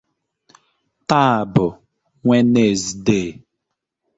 [1.09, 1.65] taa bụ
[2.23, 3.29] Nwenezdee